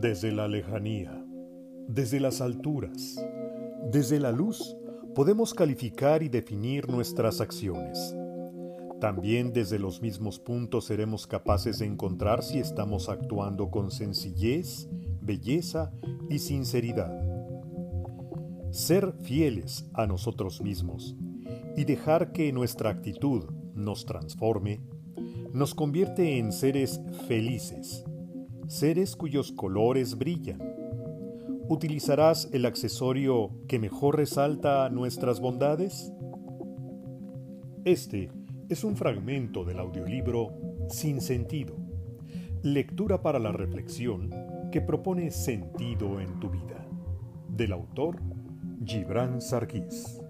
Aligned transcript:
Desde 0.00 0.30
la 0.30 0.46
lejanía, 0.46 1.26
desde 1.88 2.20
las 2.20 2.40
alturas, 2.40 3.20
desde 3.90 4.20
la 4.20 4.30
luz, 4.30 4.76
podemos 5.12 5.54
calificar 5.54 6.22
y 6.22 6.28
definir 6.28 6.88
nuestras 6.88 7.40
acciones. 7.40 8.14
También 9.00 9.52
desde 9.52 9.80
los 9.80 10.00
mismos 10.00 10.38
puntos 10.38 10.84
seremos 10.84 11.26
capaces 11.26 11.80
de 11.80 11.86
encontrar 11.86 12.44
si 12.44 12.60
estamos 12.60 13.08
actuando 13.08 13.72
con 13.72 13.90
sencillez, 13.90 14.88
belleza 15.20 15.90
y 16.30 16.38
sinceridad. 16.38 17.20
Ser 18.70 19.14
fieles 19.22 19.90
a 19.94 20.06
nosotros 20.06 20.62
mismos 20.62 21.16
y 21.76 21.82
dejar 21.82 22.30
que 22.30 22.52
nuestra 22.52 22.90
actitud 22.90 23.46
nos 23.74 24.06
transforme, 24.06 24.80
nos 25.52 25.74
convierte 25.74 26.38
en 26.38 26.52
seres 26.52 27.00
felices, 27.26 28.04
seres 28.68 29.16
cuyos 29.16 29.50
colores 29.50 30.18
brillan. 30.18 30.62
¿Utilizarás 31.68 32.50
el 32.52 32.66
accesorio 32.66 33.50
que 33.66 33.78
mejor 33.78 34.16
resalta 34.16 34.90
nuestras 34.90 35.40
bondades? 35.40 36.12
Este 37.84 38.30
es 38.68 38.84
un 38.84 38.96
fragmento 38.96 39.64
del 39.64 39.78
audiolibro 39.78 40.50
Sin 40.90 41.22
Sentido, 41.22 41.76
lectura 42.62 43.22
para 43.22 43.38
la 43.38 43.52
reflexión 43.52 44.30
que 44.70 44.82
propone 44.82 45.30
sentido 45.30 46.20
en 46.20 46.38
tu 46.38 46.50
vida, 46.50 46.86
del 47.48 47.72
autor 47.72 48.20
Gibran 48.84 49.40
Sarkis. 49.40 50.20